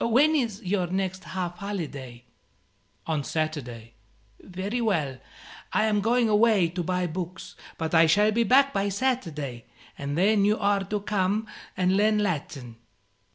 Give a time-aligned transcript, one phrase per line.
[0.03, 2.23] When is your next half holiday?"
[3.05, 3.93] "On Saturday."
[4.41, 5.19] "Very well.
[5.73, 10.17] I am going away to buy books; but I shall be back by Saturday, and
[10.17, 11.45] then you are to come
[11.77, 12.77] and learn Latin."